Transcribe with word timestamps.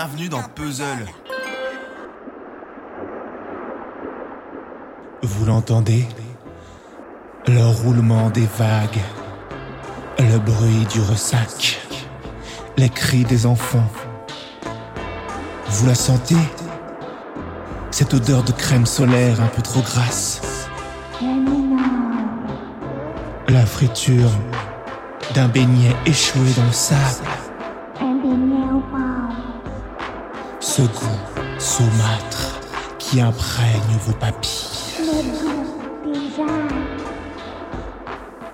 Bienvenue 0.00 0.28
dans 0.28 0.44
Puzzle. 0.54 1.06
Vous 5.24 5.44
l'entendez? 5.44 6.06
Le 7.48 7.66
roulement 7.66 8.30
des 8.30 8.46
vagues, 8.46 9.00
le 10.20 10.38
bruit 10.38 10.86
du 10.92 11.00
ressac, 11.00 11.80
les 12.76 12.88
cris 12.88 13.24
des 13.24 13.44
enfants. 13.44 13.90
Vous 15.66 15.88
la 15.88 15.96
sentez? 15.96 16.36
Cette 17.90 18.14
odeur 18.14 18.44
de 18.44 18.52
crème 18.52 18.86
solaire 18.86 19.40
un 19.40 19.48
peu 19.48 19.62
trop 19.62 19.80
grasse. 19.80 20.68
La 23.48 23.66
friture 23.66 24.30
d'un 25.34 25.48
beignet 25.48 25.96
échoué 26.06 26.52
dans 26.56 26.66
le 26.66 26.70
sable. 26.70 27.47
Ce 30.78 30.84
goût 30.84 31.58
saumâtre 31.58 32.60
qui 33.00 33.20
imprègne 33.20 33.98
vos 34.06 34.12
papilles. 34.12 35.02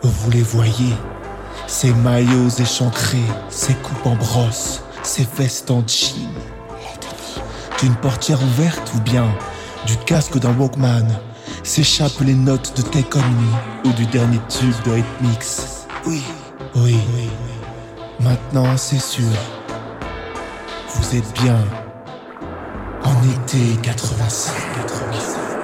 Vous 0.02 0.30
les 0.30 0.40
voyez, 0.40 0.94
ces 1.66 1.92
maillots 1.92 2.48
échancrés, 2.48 3.18
ces 3.50 3.74
coupes 3.74 4.06
en 4.06 4.14
brosse, 4.14 4.82
ces 5.02 5.28
vestes 5.36 5.70
en 5.70 5.86
jean. 5.86 6.30
D'une 7.82 7.94
portière 7.96 8.42
ouverte 8.42 8.90
ou 8.96 9.00
bien 9.00 9.26
du 9.86 9.98
casque 9.98 10.38
d'un 10.38 10.56
Walkman 10.56 11.06
s'échappent 11.62 12.22
les 12.22 12.32
notes 12.32 12.74
de 12.74 12.80
Take 12.80 13.18
On 13.18 13.18
Me 13.18 13.90
ou 13.90 13.92
du 13.92 14.06
dernier 14.06 14.40
tube 14.48 14.72
de 14.86 15.26
Mix. 15.26 15.86
Oui, 16.06 16.22
oui, 16.74 16.96
oui. 17.14 17.28
Maintenant, 18.20 18.78
c'est 18.78 18.98
sûr. 18.98 19.28
Vous 20.88 21.16
êtes 21.16 21.30
bien 21.42 21.56
en 21.56 21.83
été 23.30 23.80
85. 23.82 24.54
85. 24.76 25.54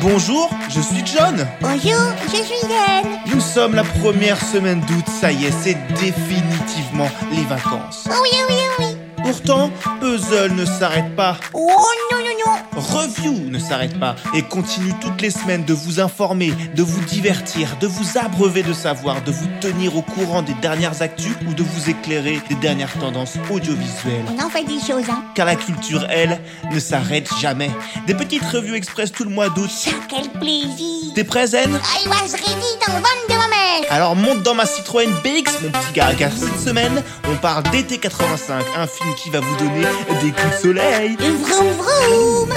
Bonjour, 0.00 0.50
je 0.68 0.80
suis 0.80 1.04
John. 1.06 1.46
Bonjour, 1.60 2.12
je 2.24 2.42
suis 2.42 2.68
Yann. 2.68 3.06
Nous 3.32 3.40
sommes 3.40 3.74
la 3.74 3.84
première 3.84 4.42
semaine 4.42 4.80
d'août, 4.80 5.04
ça 5.08 5.30
y 5.30 5.46
est, 5.46 5.52
c'est 5.52 5.76
définitivement 6.00 7.08
les 7.30 7.44
vacances. 7.44 8.08
Oh 8.10 8.14
oui, 8.22 8.30
oui, 8.32 8.44
oui. 8.48 8.57
Pourtant, 9.28 9.70
Puzzle 10.00 10.54
ne 10.54 10.64
s'arrête 10.64 11.14
pas. 11.14 11.36
Oh 11.52 11.68
non, 12.10 12.18
non, 12.18 12.24
non. 12.46 12.80
Review 12.80 13.50
ne 13.50 13.58
s'arrête 13.58 14.00
pas 14.00 14.16
et 14.34 14.40
continue 14.40 14.94
toutes 15.02 15.20
les 15.20 15.30
semaines 15.30 15.64
de 15.64 15.74
vous 15.74 16.00
informer, 16.00 16.54
de 16.74 16.82
vous 16.82 17.04
divertir, 17.04 17.76
de 17.78 17.86
vous 17.86 18.16
abreuver 18.16 18.62
de 18.62 18.72
savoir, 18.72 19.22
de 19.24 19.30
vous 19.30 19.46
tenir 19.60 19.94
au 19.96 20.02
courant 20.02 20.40
des 20.40 20.54
dernières 20.54 21.02
actus 21.02 21.32
ou 21.46 21.52
de 21.52 21.62
vous 21.62 21.90
éclairer 21.90 22.40
des 22.48 22.54
dernières 22.54 22.98
tendances 22.98 23.36
audiovisuelles. 23.50 24.24
On 24.34 24.42
en 24.42 24.48
fait 24.48 24.64
des 24.64 24.80
choses, 24.80 25.10
hein. 25.10 25.22
Car 25.34 25.44
la 25.44 25.56
culture, 25.56 26.06
elle, 26.08 26.40
ne 26.72 26.80
s'arrête 26.80 27.28
jamais. 27.38 27.70
Des 28.06 28.14
petites 28.14 28.44
revues 28.44 28.76
express 28.76 29.12
tout 29.12 29.24
le 29.24 29.30
mois 29.30 29.50
d'août. 29.50 29.70
Ça, 29.70 29.90
quel 30.08 30.30
plaisir. 30.40 31.12
T'es 31.14 31.24
prêt, 31.24 31.48
Zen 31.48 31.70
I 31.70 32.08
was 32.08 32.32
ready 32.32 32.78
dans 32.86 32.94
le 32.94 33.02
Alors 33.90 34.16
monte 34.16 34.42
dans 34.42 34.54
ma 34.54 34.66
Citroën 34.66 35.08
BX, 35.24 35.62
mon 35.62 35.70
petit 35.70 35.92
gars, 35.94 36.14
car 36.14 36.30
cette 36.30 36.60
semaine, 36.60 37.02
on 37.24 37.36
parle 37.36 37.62
d'été 37.70 37.96
85, 37.96 38.66
un 38.76 38.86
film 38.86 39.14
qui 39.14 39.30
va 39.30 39.40
vous 39.40 39.56
donner 39.56 39.86
des 40.20 40.30
coups 40.30 40.56
de 40.56 40.60
soleil. 40.60 41.16
Vroom, 41.16 41.72
vroom. 41.72 42.54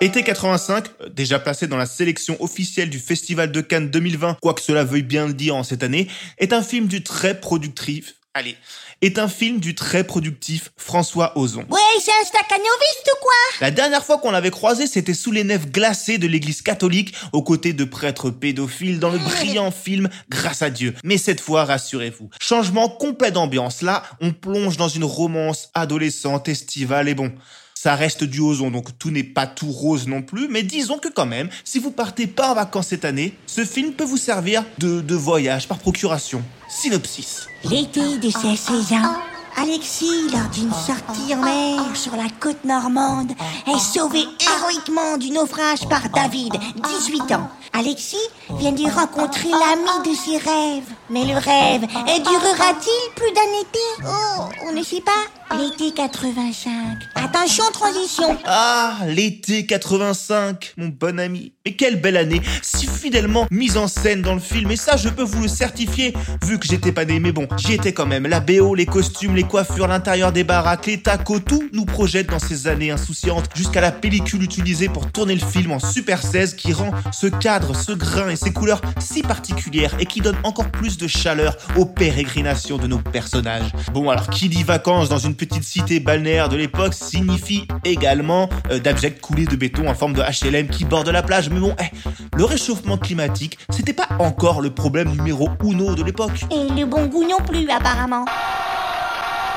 Été 0.00 0.24
85, 0.24 0.86
euh, 1.02 1.08
déjà 1.08 1.38
placé 1.38 1.68
dans 1.68 1.76
la 1.76 1.86
sélection 1.86 2.36
officielle 2.40 2.90
du 2.90 2.98
Festival 2.98 3.52
de 3.52 3.60
Cannes 3.60 3.90
2020, 3.90 4.38
quoi 4.42 4.54
que 4.54 4.60
cela 4.60 4.82
veuille 4.82 5.02
bien 5.02 5.28
le 5.28 5.34
dire 5.34 5.54
en 5.54 5.62
cette 5.62 5.84
année, 5.84 6.08
est 6.38 6.52
un 6.52 6.62
film 6.62 6.86
du 6.86 7.04
très 7.04 7.38
productif. 7.38 8.14
Allez, 8.38 8.56
est 9.02 9.18
un 9.18 9.26
film 9.26 9.58
du 9.58 9.74
très 9.74 10.04
productif 10.04 10.70
François 10.76 11.36
Ozon. 11.36 11.66
Ouais, 11.70 11.80
c'est 12.00 12.12
un 12.12 12.24
staccanoviste 12.24 13.10
ou 13.12 13.20
quoi? 13.20 13.32
La 13.60 13.72
dernière 13.72 14.04
fois 14.04 14.18
qu'on 14.18 14.30
l'avait 14.30 14.52
croisé, 14.52 14.86
c'était 14.86 15.12
sous 15.12 15.32
les 15.32 15.42
nefs 15.42 15.72
glacées 15.72 16.18
de 16.18 16.28
l'église 16.28 16.62
catholique, 16.62 17.16
aux 17.32 17.42
côtés 17.42 17.72
de 17.72 17.82
prêtres 17.82 18.30
pédophiles 18.30 19.00
dans 19.00 19.10
le 19.10 19.18
brillant 19.18 19.72
film 19.72 20.08
Grâce 20.28 20.62
à 20.62 20.70
Dieu. 20.70 20.94
Mais 21.02 21.18
cette 21.18 21.40
fois, 21.40 21.64
rassurez-vous, 21.64 22.30
changement 22.40 22.88
complet 22.88 23.32
d'ambiance. 23.32 23.82
Là, 23.82 24.04
on 24.20 24.30
plonge 24.30 24.76
dans 24.76 24.86
une 24.86 25.02
romance 25.02 25.70
adolescente, 25.74 26.48
estivale 26.48 27.08
et 27.08 27.16
bon. 27.16 27.32
Ça 27.80 27.94
reste 27.94 28.24
du 28.24 28.40
ozon, 28.40 28.72
donc 28.72 28.98
tout 28.98 29.12
n'est 29.12 29.22
pas 29.22 29.46
tout 29.46 29.70
rose 29.70 30.08
non 30.08 30.20
plus, 30.20 30.48
mais 30.48 30.64
disons 30.64 30.98
que 30.98 31.06
quand 31.06 31.26
même, 31.26 31.48
si 31.62 31.78
vous 31.78 31.92
partez 31.92 32.26
pas 32.26 32.50
en 32.50 32.54
vacances 32.56 32.88
cette 32.88 33.04
année, 33.04 33.36
ce 33.46 33.64
film 33.64 33.92
peut 33.92 34.02
vous 34.02 34.16
servir 34.16 34.64
de, 34.78 35.00
de 35.00 35.14
voyage 35.14 35.68
par 35.68 35.78
procuration. 35.78 36.42
Synopsis. 36.68 37.46
L'été 37.62 38.18
de 38.18 38.30
ses 38.30 38.56
16 38.56 38.94
ans, 38.94 39.14
Alexis, 39.56 40.28
lors 40.32 40.48
d'une 40.50 40.72
sortie 40.72 41.32
en 41.36 41.44
mer 41.44 41.94
sur 41.94 42.16
la 42.16 42.26
côte 42.40 42.64
normande, 42.64 43.30
est 43.68 43.78
sauvé 43.78 44.24
héroïquement 44.40 45.16
du 45.16 45.30
naufrage 45.30 45.88
par 45.88 46.08
David, 46.10 46.54
18 47.00 47.30
ans. 47.30 47.48
Alexis 47.72 48.16
vient 48.58 48.72
d'y 48.72 48.90
rencontrer 48.90 49.50
l'ami 49.50 50.10
de 50.10 50.16
ses 50.16 50.38
rêves. 50.38 50.92
Mais 51.10 51.24
le 51.24 51.34
rêve, 51.34 51.80
durera-t-il 51.80 53.14
plus 53.14 53.32
d'un 53.32 53.60
été 53.60 53.78
Oh, 54.04 54.44
on 54.66 54.72
ne 54.72 54.82
sait 54.82 55.00
pas. 55.00 55.56
L'été 55.56 55.92
85. 55.92 56.98
Attention, 57.14 57.64
transition. 57.72 58.36
Ah, 58.44 58.98
l'été 59.06 59.64
85, 59.64 60.74
mon 60.76 60.88
bon 60.88 61.18
ami. 61.18 61.54
Mais 61.64 61.72
quelle 61.72 61.98
belle 61.98 62.18
année, 62.18 62.42
si 62.60 62.86
fidèlement 62.86 63.46
mise 63.50 63.78
en 63.78 63.88
scène 63.88 64.20
dans 64.20 64.34
le 64.34 64.40
film. 64.40 64.70
Et 64.70 64.76
ça, 64.76 64.98
je 64.98 65.08
peux 65.08 65.22
vous 65.22 65.42
le 65.42 65.48
certifier, 65.48 66.12
vu 66.44 66.58
que 66.58 66.66
j'étais 66.66 66.92
pas 66.92 67.06
né. 67.06 67.18
Mais 67.18 67.32
bon, 67.32 67.48
j'y 67.56 67.72
étais 67.72 67.94
quand 67.94 68.04
même. 68.04 68.26
La 68.26 68.40
BO, 68.40 68.74
les 68.74 68.84
costumes, 68.84 69.34
les 69.34 69.44
coiffures, 69.44 69.88
l'intérieur 69.88 70.32
des 70.32 70.44
baraques, 70.44 70.84
les 70.84 71.00
tacos, 71.00 71.40
tout 71.40 71.66
nous 71.72 71.86
projette 71.86 72.28
dans 72.28 72.38
ces 72.38 72.66
années 72.66 72.90
insouciantes, 72.90 73.48
jusqu'à 73.54 73.80
la 73.80 73.92
pellicule 73.92 74.42
utilisée 74.42 74.90
pour 74.90 75.10
tourner 75.10 75.34
le 75.34 75.46
film 75.46 75.72
en 75.72 75.78
Super 75.78 76.22
16 76.22 76.54
qui 76.56 76.74
rend 76.74 76.90
ce 77.10 77.26
cadre, 77.26 77.74
ce 77.74 77.92
grain 77.92 78.28
et 78.28 78.36
ces 78.36 78.52
couleurs 78.52 78.82
si 78.98 79.22
particulières 79.22 79.96
et 79.98 80.04
qui 80.04 80.20
donne 80.20 80.36
encore 80.44 80.70
plus 80.70 80.97
de 80.98 81.06
chaleur 81.06 81.56
aux 81.76 81.86
pérégrinations 81.86 82.76
de 82.76 82.86
nos 82.86 82.98
personnages. 82.98 83.72
Bon, 83.92 84.10
alors 84.10 84.28
qui 84.28 84.48
dit 84.48 84.62
vacances 84.62 85.08
dans 85.08 85.18
une 85.18 85.34
petite 85.34 85.64
cité 85.64 86.00
balnéaire 86.00 86.48
de 86.48 86.56
l'époque 86.56 86.94
signifie 86.94 87.66
également 87.84 88.48
euh, 88.70 88.78
d'abjects 88.78 89.20
coulées 89.20 89.46
de 89.46 89.56
béton 89.56 89.88
en 89.88 89.94
forme 89.94 90.12
de 90.12 90.22
HLM 90.22 90.68
qui 90.68 90.84
bordent 90.84 91.08
la 91.08 91.22
plage. 91.22 91.50
Mais 91.50 91.60
bon, 91.60 91.74
eh, 91.80 91.96
le 92.36 92.44
réchauffement 92.44 92.98
climatique, 92.98 93.58
c'était 93.70 93.92
pas 93.92 94.08
encore 94.18 94.60
le 94.60 94.70
problème 94.70 95.10
numéro 95.10 95.48
uno 95.64 95.94
de 95.94 96.02
l'époque. 96.02 96.44
Et 96.50 96.68
le 96.74 96.84
bon 96.84 97.06
goût 97.06 97.24
non 97.24 97.44
plus, 97.46 97.68
apparemment. 97.70 98.24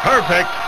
Perfect. 0.04 0.61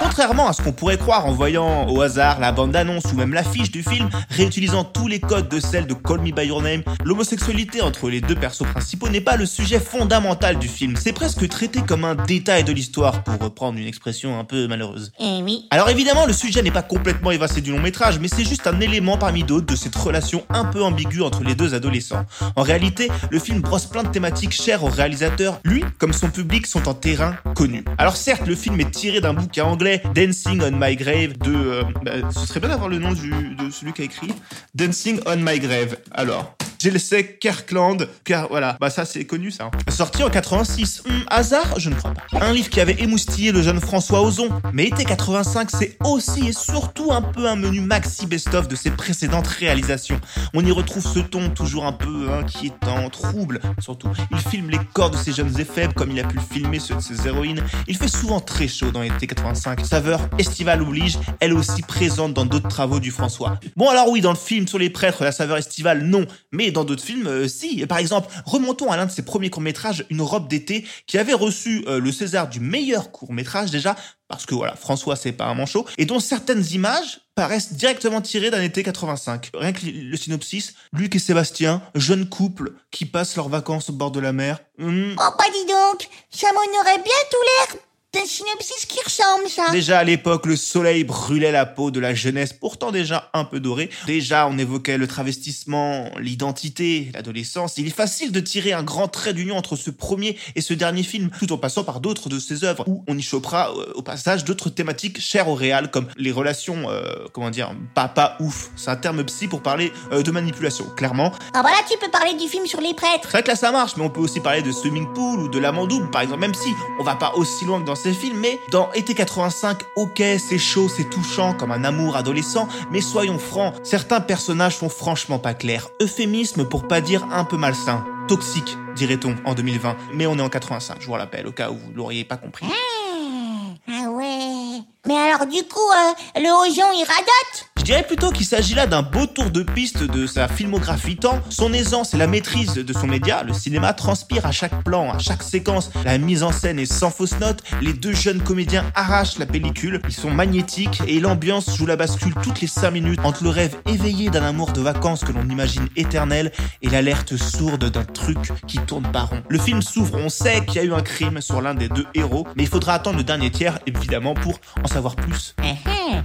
Contrairement 0.00 0.48
à 0.48 0.52
ce 0.52 0.62
qu'on 0.62 0.72
pourrait 0.72 0.96
croire 0.96 1.26
en 1.26 1.32
voyant 1.32 1.88
au 1.88 2.00
hasard 2.00 2.40
la 2.40 2.52
bande-annonce 2.52 3.04
ou 3.12 3.16
même 3.16 3.32
l'affiche 3.32 3.70
du 3.70 3.82
film, 3.82 4.08
réutilisant 4.30 4.84
tous 4.84 5.08
les 5.08 5.20
codes 5.20 5.48
de 5.48 5.60
celle 5.60 5.86
de 5.86 5.94
Call 5.94 6.20
Me 6.20 6.30
By 6.30 6.46
Your 6.46 6.62
Name, 6.62 6.82
l'homosexualité 7.04 7.82
entre 7.82 8.08
les 8.08 8.20
deux 8.20 8.34
persos 8.34 8.64
principaux 8.64 9.08
n'est 9.08 9.20
pas 9.20 9.36
le 9.36 9.46
sujet 9.46 9.80
fondamental 9.80 10.58
du 10.58 10.68
film. 10.68 10.94
C'est 10.96 11.12
presque 11.12 11.48
traité 11.48 11.82
comme 11.82 12.04
un 12.04 12.14
détail 12.14 12.64
de 12.64 12.72
l'histoire, 12.72 13.22
pour 13.24 13.38
reprendre 13.38 13.78
une 13.78 13.86
expression 13.86 14.38
un 14.38 14.44
peu 14.44 14.68
malheureuse. 14.68 15.12
Eh 15.18 15.42
oui. 15.42 15.66
Alors 15.70 15.88
évidemment, 15.88 16.26
le 16.26 16.32
sujet 16.32 16.62
n'est 16.62 16.70
pas 16.70 16.82
complètement 16.82 17.30
évasé 17.30 17.60
du 17.60 17.72
long 17.72 17.80
métrage, 17.80 18.18
mais 18.20 18.28
c'est 18.28 18.44
juste 18.44 18.66
un 18.66 18.80
élément 18.80 19.18
parmi 19.18 19.42
d'autres 19.42 19.66
de 19.66 19.76
cette 19.76 19.96
relation 19.96 20.44
un 20.48 20.64
peu 20.64 20.82
ambiguë 20.82 21.22
entre 21.22 21.42
les 21.42 21.54
deux 21.54 21.74
adolescents. 21.74 22.24
En 22.56 22.62
réalité, 22.62 23.08
le 23.30 23.38
film 23.38 23.60
brosse 23.60 23.86
plein 23.86 24.02
de 24.04 24.08
thématiques 24.08 24.52
chères 24.52 24.84
au 24.84 24.88
réalisateur. 24.88 25.60
Lui, 25.64 25.84
comme 25.98 26.12
son 26.12 26.30
public, 26.30 26.66
sont 26.66 26.88
en 26.88 26.94
terrain 26.94 27.36
connu. 27.54 27.84
Alors 27.98 28.16
certes, 28.16 28.46
le 28.46 28.54
film 28.54 28.80
est 28.80 28.90
tiré 28.90 29.20
d'un 29.20 29.34
bouquin 29.34 29.64
anglais, 29.64 29.87
Dancing 30.14 30.62
on 30.62 30.72
My 30.72 30.96
Grave, 30.96 31.38
de... 31.38 31.54
euh, 31.54 31.82
bah, 32.02 32.12
ce 32.30 32.46
serait 32.46 32.60
bien 32.60 32.68
d'avoir 32.68 32.88
le 32.88 32.98
nom 32.98 33.12
de 33.12 33.70
celui 33.70 33.92
qui 33.92 34.02
a 34.02 34.04
écrit. 34.04 34.32
Dancing 34.74 35.20
on 35.26 35.36
My 35.36 35.58
Grave. 35.58 35.96
Alors... 36.12 36.56
Jelsey 36.78 37.38
Kirkland, 37.40 38.08
car 38.24 38.48
voilà, 38.48 38.76
bah 38.80 38.88
ça 38.88 39.04
c'est 39.04 39.24
connu 39.24 39.50
ça. 39.50 39.70
Sorti 39.88 40.22
en 40.22 40.30
86. 40.30 41.02
Hmm, 41.04 41.22
hasard? 41.28 41.78
Je 41.78 41.90
ne 41.90 41.94
crois 41.96 42.12
pas. 42.12 42.22
Un 42.40 42.52
livre 42.52 42.70
qui 42.70 42.80
avait 42.80 43.00
émoustillé 43.00 43.50
le 43.50 43.62
jeune 43.62 43.80
François 43.80 44.22
Ozon. 44.22 44.48
Mais 44.72 44.86
été 44.86 45.04
85, 45.04 45.70
c'est 45.70 45.96
aussi 46.04 46.48
et 46.48 46.52
surtout 46.52 47.12
un 47.12 47.22
peu 47.22 47.48
un 47.48 47.56
menu 47.56 47.80
maxi 47.80 48.26
best-of 48.26 48.68
de 48.68 48.76
ses 48.76 48.90
précédentes 48.90 49.48
réalisations. 49.48 50.20
On 50.54 50.64
y 50.64 50.70
retrouve 50.70 51.04
ce 51.04 51.18
ton 51.18 51.50
toujours 51.50 51.84
un 51.84 51.92
peu 51.92 52.30
inquiétant, 52.30 53.10
trouble, 53.10 53.60
surtout. 53.80 54.10
Il 54.30 54.38
filme 54.38 54.70
les 54.70 54.78
corps 54.92 55.10
de 55.10 55.16
ces 55.16 55.32
jeunes 55.32 55.58
et 55.58 55.64
faibles 55.64 55.94
comme 55.94 56.12
il 56.12 56.20
a 56.20 56.24
pu 56.24 56.36
le 56.36 56.42
filmer 56.42 56.78
ceux 56.78 56.94
de 56.94 57.00
ses 57.00 57.26
héroïnes. 57.26 57.62
Il 57.88 57.96
fait 57.96 58.08
souvent 58.08 58.40
très 58.40 58.68
chaud 58.68 58.92
dans 58.92 59.02
été 59.02 59.26
85. 59.26 59.84
Saveur 59.84 60.20
estivale 60.38 60.82
oblige, 60.82 61.18
elle 61.40 61.54
aussi 61.54 61.82
présente 61.82 62.34
dans 62.34 62.46
d'autres 62.46 62.68
travaux 62.68 63.00
du 63.00 63.10
François. 63.10 63.58
Bon 63.76 63.88
alors 63.88 64.08
oui, 64.08 64.20
dans 64.20 64.30
le 64.30 64.36
film 64.36 64.68
sur 64.68 64.78
les 64.78 64.90
prêtres, 64.90 65.24
la 65.24 65.32
saveur 65.32 65.56
estivale, 65.56 66.02
non. 66.04 66.24
Mais 66.52 66.67
Mais 66.68 66.72
dans 66.72 66.84
d'autres 66.84 67.02
films, 67.02 67.26
euh, 67.26 67.48
si. 67.48 67.86
Par 67.86 67.96
exemple, 67.96 68.28
remontons 68.44 68.92
à 68.92 68.98
l'un 68.98 69.06
de 69.06 69.10
ses 69.10 69.22
premiers 69.22 69.48
courts-métrages, 69.48 70.04
Une 70.10 70.20
robe 70.20 70.48
d'été, 70.48 70.84
qui 71.06 71.16
avait 71.16 71.32
reçu 71.32 71.82
euh, 71.88 71.98
le 71.98 72.12
César 72.12 72.46
du 72.46 72.60
meilleur 72.60 73.10
court-métrage 73.10 73.70
déjà, 73.70 73.96
parce 74.28 74.44
que 74.44 74.54
voilà, 74.54 74.76
François 74.76 75.16
c'est 75.16 75.32
pas 75.32 75.46
un 75.46 75.54
manchot, 75.54 75.86
et 75.96 76.04
dont 76.04 76.20
certaines 76.20 76.62
images 76.72 77.20
paraissent 77.34 77.72
directement 77.72 78.20
tirées 78.20 78.50
d'un 78.50 78.60
été 78.60 78.82
85. 78.82 79.50
Rien 79.54 79.72
que 79.72 79.86
le 79.86 80.16
synopsis, 80.18 80.74
Luc 80.92 81.16
et 81.16 81.18
Sébastien, 81.18 81.80
jeune 81.94 82.28
couple 82.28 82.74
qui 82.90 83.06
passent 83.06 83.36
leurs 83.36 83.48
vacances 83.48 83.88
au 83.88 83.94
bord 83.94 84.10
de 84.10 84.20
la 84.20 84.34
mer. 84.34 84.58
Hmm. 84.76 85.12
Oh 85.12 85.30
bah 85.38 85.44
dis 85.50 85.72
donc, 85.72 86.10
ça 86.28 86.48
m'en 86.52 86.80
aurait 86.80 87.02
bien 87.02 87.14
tout 87.30 87.72
l'air 87.72 87.80
un 88.16 88.24
synopsis 88.24 88.86
qui 88.86 88.98
ressemble, 89.04 89.48
ça. 89.50 89.70
Déjà 89.70 89.98
à 89.98 90.04
l'époque, 90.04 90.46
le 90.46 90.56
soleil 90.56 91.04
brûlait 91.04 91.52
la 91.52 91.66
peau 91.66 91.90
de 91.90 92.00
la 92.00 92.14
jeunesse, 92.14 92.54
pourtant 92.54 92.90
déjà 92.90 93.28
un 93.34 93.44
peu 93.44 93.60
dorée. 93.60 93.90
Déjà, 94.06 94.48
on 94.48 94.56
évoquait 94.56 94.96
le 94.96 95.06
travestissement, 95.06 96.10
l'identité, 96.18 97.10
l'adolescence. 97.12 97.74
Il 97.76 97.86
est 97.86 97.90
facile 97.90 98.32
de 98.32 98.40
tirer 98.40 98.72
un 98.72 98.82
grand 98.82 99.08
trait 99.08 99.34
d'union 99.34 99.58
entre 99.58 99.76
ce 99.76 99.90
premier 99.90 100.38
et 100.56 100.62
ce 100.62 100.72
dernier 100.72 101.02
film, 101.02 101.28
tout 101.38 101.52
en 101.52 101.58
passant 101.58 101.84
par 101.84 102.00
d'autres 102.00 102.30
de 102.30 102.38
ses 102.38 102.64
œuvres, 102.64 102.84
où 102.88 103.04
on 103.08 103.18
y 103.18 103.20
chopera 103.20 103.72
euh, 103.76 103.92
au 103.94 104.00
passage 104.00 104.44
d'autres 104.44 104.70
thématiques 104.70 105.20
chères 105.20 105.48
au 105.48 105.54
réal, 105.54 105.90
comme 105.90 106.08
les 106.16 106.32
relations, 106.32 106.88
euh, 106.88 107.26
comment 107.34 107.50
dire, 107.50 107.72
papa 107.94 108.38
ouf. 108.40 108.70
C'est 108.76 108.90
un 108.90 108.96
terme 108.96 109.22
psy 109.24 109.48
pour 109.48 109.60
parler 109.60 109.92
euh, 110.12 110.22
de 110.22 110.30
manipulation, 110.30 110.86
clairement. 110.96 111.30
Ah 111.52 111.62
bah 111.62 111.68
là, 111.70 111.84
tu 111.86 111.98
peux 111.98 112.10
parler 112.10 112.32
du 112.34 112.48
film 112.48 112.64
sur 112.64 112.80
les 112.80 112.94
prêtres. 112.94 113.24
C'est 113.24 113.32
vrai 113.32 113.42
que 113.42 113.48
là, 113.48 113.56
ça 113.56 113.70
marche, 113.70 113.98
mais 113.98 114.04
on 114.04 114.10
peut 114.10 114.20
aussi 114.20 114.40
parler 114.40 114.62
de 114.62 114.72
Swimming 114.72 115.12
Pool 115.12 115.40
ou 115.40 115.48
de 115.48 115.58
La 115.58 115.72
Double, 115.72 116.10
par 116.10 116.22
exemple, 116.22 116.40
même 116.40 116.54
si 116.54 116.70
on 116.98 117.04
va 117.04 117.14
pas 117.14 117.34
aussi 117.34 117.66
loin 117.66 117.80
que 117.80 117.86
dans 117.86 117.97
ces 117.98 118.14
films, 118.14 118.38
mais 118.38 118.60
dans 118.70 118.90
Été 118.92 119.14
85, 119.14 119.82
ok, 119.96 120.22
c'est 120.38 120.58
chaud, 120.58 120.88
c'est 120.88 121.10
touchant, 121.10 121.54
comme 121.54 121.72
un 121.72 121.84
amour 121.84 122.16
adolescent, 122.16 122.68
mais 122.90 123.00
soyons 123.00 123.38
francs, 123.38 123.74
certains 123.82 124.20
personnages 124.20 124.76
sont 124.76 124.88
franchement 124.88 125.38
pas 125.38 125.54
clairs. 125.54 125.88
Euphémisme 126.00 126.64
pour 126.64 126.88
pas 126.88 127.00
dire 127.00 127.26
un 127.30 127.44
peu 127.44 127.56
malsain. 127.56 128.04
Toxique, 128.28 128.76
dirait-on, 128.94 129.36
en 129.44 129.54
2020. 129.54 129.96
Mais 130.14 130.26
on 130.26 130.36
est 130.38 130.42
en 130.42 130.48
85, 130.48 130.98
je 131.00 131.06
vous 131.06 131.12
rappelle, 131.12 131.46
au 131.46 131.52
cas 131.52 131.70
où 131.70 131.74
vous 131.74 131.92
l'auriez 131.94 132.24
pas 132.24 132.36
compris. 132.36 132.66
Ah, 132.68 133.74
ah 133.88 134.10
ouais. 134.10 134.82
Mais 135.06 135.16
alors 135.16 135.46
du 135.46 135.62
coup, 135.64 135.80
euh, 135.80 136.40
le 136.40 136.50
Ojon, 136.50 136.92
il 136.92 137.04
radote? 137.04 137.67
Dirais 137.88 138.02
plutôt 138.06 138.30
qu'il 138.30 138.44
s'agit 138.44 138.74
là 138.74 138.86
d'un 138.86 139.00
beau 139.00 139.24
tour 139.24 139.48
de 139.48 139.62
piste 139.62 140.02
de 140.02 140.26
sa 140.26 140.46
filmographie 140.46 141.16
tant 141.16 141.40
son 141.48 141.72
aisance 141.72 142.12
et 142.12 142.18
la 142.18 142.26
maîtrise 142.26 142.74
de 142.74 142.92
son 142.92 143.06
média, 143.06 143.42
le 143.42 143.54
cinéma, 143.54 143.94
transpire 143.94 144.44
à 144.44 144.52
chaque 144.52 144.84
plan, 144.84 145.10
à 145.10 145.18
chaque 145.18 145.42
séquence. 145.42 145.90
La 146.04 146.18
mise 146.18 146.42
en 146.42 146.52
scène 146.52 146.78
est 146.78 146.92
sans 146.92 147.10
fausse 147.10 147.40
note, 147.40 147.62
les 147.80 147.94
deux 147.94 148.12
jeunes 148.12 148.42
comédiens 148.42 148.84
arrachent 148.94 149.38
la 149.38 149.46
pellicule, 149.46 150.02
ils 150.06 150.12
sont 150.12 150.30
magnétiques 150.30 151.00
et 151.06 151.18
l'ambiance 151.18 151.74
joue 151.74 151.86
la 151.86 151.96
bascule 151.96 152.34
toutes 152.42 152.60
les 152.60 152.66
5 152.66 152.90
minutes 152.90 153.20
entre 153.24 153.42
le 153.42 153.48
rêve 153.48 153.74
éveillé 153.86 154.28
d'un 154.28 154.42
amour 154.42 154.72
de 154.72 154.82
vacances 154.82 155.24
que 155.24 155.32
l'on 155.32 155.48
imagine 155.48 155.88
éternel 155.96 156.52
et 156.82 156.90
l'alerte 156.90 157.38
sourde 157.38 157.86
d'un 157.90 158.04
truc 158.04 158.52
qui 158.66 158.76
tourne 158.80 159.10
par 159.10 159.30
rond. 159.30 159.42
Le 159.48 159.58
film 159.58 159.80
s'ouvre, 159.80 160.18
on 160.18 160.28
sait 160.28 160.62
qu'il 160.66 160.74
y 160.74 160.80
a 160.80 160.84
eu 160.84 160.92
un 160.92 161.00
crime 161.00 161.40
sur 161.40 161.62
l'un 161.62 161.72
des 161.72 161.88
deux 161.88 162.06
héros, 162.12 162.46
mais 162.54 162.64
il 162.64 162.68
faudra 162.68 162.92
attendre 162.92 163.16
le 163.16 163.24
dernier 163.24 163.50
tiers 163.50 163.78
évidemment 163.86 164.34
pour 164.34 164.60
en 164.84 164.88
savoir 164.88 165.16
plus. 165.16 165.54
Eh, 165.64 165.68
eh, 165.86 166.18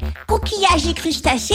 et 0.89 0.93
crustacés 0.95 1.52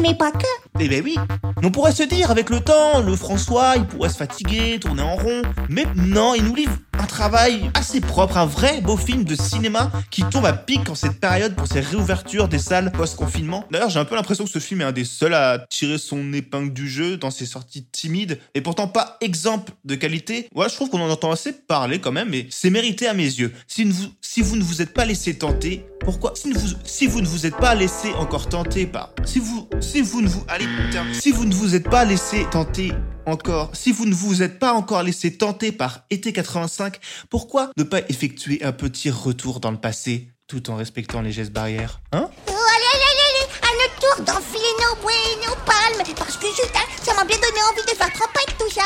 mais 0.00 0.14
pas 0.14 0.30
que. 0.32 0.46
Eh 0.80 0.88
ben 0.88 1.02
oui. 1.04 1.16
On 1.62 1.70
pourrait 1.70 1.92
se 1.92 2.02
dire, 2.02 2.30
avec 2.30 2.50
le 2.50 2.60
temps, 2.60 3.00
le 3.00 3.14
François, 3.16 3.74
il 3.76 3.86
pourrait 3.86 4.08
se 4.08 4.16
fatiguer, 4.16 4.78
tourner 4.80 5.02
en 5.02 5.16
rond. 5.16 5.42
Mais 5.68 5.84
non, 5.94 6.34
il 6.34 6.44
nous 6.44 6.54
livre 6.54 6.72
un 7.00 7.06
travail 7.06 7.70
assez 7.72 8.00
propre, 8.00 8.36
un 8.36 8.44
vrai 8.44 8.82
beau 8.82 8.96
film 8.96 9.24
de 9.24 9.34
cinéma 9.34 9.90
qui 10.10 10.22
tombe 10.24 10.44
à 10.44 10.52
pic 10.52 10.90
en 10.90 10.94
cette 10.94 11.18
période 11.18 11.54
pour 11.54 11.66
ces 11.66 11.80
réouvertures 11.80 12.46
des 12.46 12.58
salles 12.58 12.92
post-confinement. 12.92 13.64
D'ailleurs, 13.70 13.88
j'ai 13.88 13.98
un 13.98 14.04
peu 14.04 14.16
l'impression 14.16 14.44
que 14.44 14.50
ce 14.50 14.58
film 14.58 14.82
est 14.82 14.84
un 14.84 14.92
des 14.92 15.06
seuls 15.06 15.32
à 15.32 15.64
tirer 15.70 15.96
son 15.96 16.32
épingle 16.34 16.74
du 16.74 16.90
jeu 16.90 17.16
dans 17.16 17.30
ses 17.30 17.46
sorties 17.46 17.84
timides 17.84 18.38
et 18.54 18.60
pourtant 18.60 18.86
pas 18.86 19.16
exemple 19.22 19.72
de 19.86 19.94
qualité. 19.94 20.48
Ouais, 20.54 20.68
je 20.68 20.74
trouve 20.74 20.90
qu'on 20.90 21.00
en 21.00 21.08
entend 21.08 21.32
assez 21.32 21.52
parler 21.52 22.00
quand 22.00 22.12
même, 22.12 22.28
mais 22.28 22.46
c'est 22.50 22.70
mérité 22.70 23.06
à 23.06 23.14
mes 23.14 23.24
yeux. 23.24 23.52
Si 23.66 23.84
vous, 23.84 24.08
vous 24.42 24.56
ne 24.56 24.62
vous 24.62 24.82
êtes 24.82 24.92
pas 24.92 25.06
laissé 25.06 25.38
tenter, 25.38 25.86
pourquoi 26.00 26.34
si 26.36 26.52
vous, 26.52 26.68
si 26.84 27.06
vous 27.06 27.22
ne 27.22 27.26
vous 27.26 27.46
êtes 27.46 27.56
pas 27.56 27.74
laissé 27.74 28.12
encore 28.14 28.48
tenter 28.48 28.84
par... 28.86 29.10
Si 29.24 29.38
vous... 29.38 29.68
Si 29.80 30.02
vous 30.02 30.20
ne 30.20 30.28
vous... 30.28 30.44
Allez, 30.48 30.66
putain. 30.66 31.04
Si 31.14 31.30
vous 31.30 31.46
ne 31.46 31.54
vous 31.54 31.74
êtes 31.74 31.88
pas 31.88 32.04
laissé 32.04 32.46
tenter 32.50 32.92
encore, 33.26 33.70
si 33.74 33.92
vous 33.92 34.06
ne 34.06 34.14
vous 34.14 34.42
êtes 34.42 34.58
pas 34.58 34.72
encore 34.72 35.02
laissé 35.02 35.36
tenter 35.36 35.72
par 35.72 36.04
été 36.10 36.32
85, 36.32 36.98
pourquoi 37.28 37.70
ne 37.76 37.82
pas 37.82 38.00
effectuer 38.08 38.62
un 38.62 38.72
petit 38.72 39.10
retour 39.10 39.60
dans 39.60 39.70
le 39.70 39.76
passé 39.80 40.28
tout 40.46 40.70
en 40.70 40.76
respectant 40.76 41.22
les 41.22 41.32
gestes 41.32 41.52
barrières 41.52 42.00
Hein? 42.12 42.28
Oh, 42.48 42.52
allez, 42.52 42.90
allez, 42.94 43.20
allez, 43.28 43.50
à 43.62 43.72
notre 43.82 44.00
tour 44.00 44.24
d'enfiler 44.24 44.72
nos 44.80 45.02
bouées 45.02 45.46
nos 45.46 45.54
palmes, 45.64 46.14
parce 46.16 46.36
que 46.36 46.46
juste, 46.46 46.72
ça 47.02 47.14
m'a 47.14 47.24
bien 47.24 47.36
donné 47.36 47.60
envie 47.70 47.82
de 47.82 47.96
faire 47.96 48.12
trempette 48.12 48.56
tout 48.58 48.70
ça. 48.70 48.82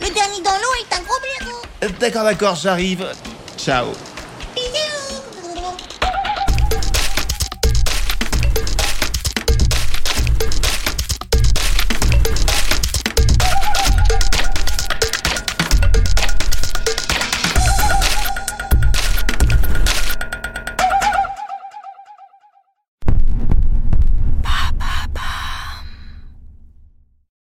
Le 0.00 0.12
dernier 0.12 0.42
dans 0.42 0.50
l'eau 0.50 0.74
est 0.80 0.94
un 0.96 1.02
gros 1.02 1.20
blaireau. 1.20 1.98
D'accord, 2.00 2.24
d'accord, 2.24 2.54
j'arrive. 2.56 3.06
Ciao. 3.56 3.86